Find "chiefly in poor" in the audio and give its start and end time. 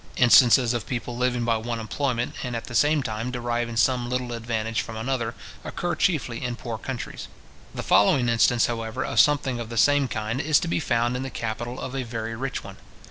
5.93-6.79